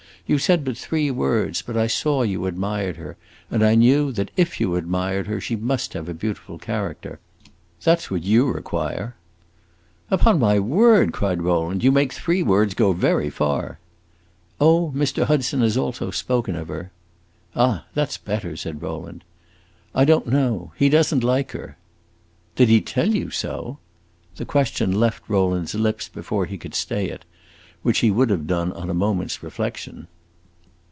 [0.27, 3.17] You said but three words, but I saw you admired her,
[3.49, 7.19] and I knew that if you admired her she must have a beautiful character.
[7.83, 9.15] That 's what you require!"
[10.09, 13.79] "Upon my word," cried Rowland, "you make three words go very far!"
[14.57, 15.25] "Oh, Mr.
[15.25, 16.91] Hudson has also spoken of her."
[17.53, 19.25] "Ah, that 's better!" said Rowland.
[19.93, 21.75] "I don't know; he does n't like her."
[22.55, 23.79] "Did he tell you so?"
[24.37, 27.25] The question left Rowland's lips before he could stay it,
[27.83, 30.07] which he would have done on a moment's reflection.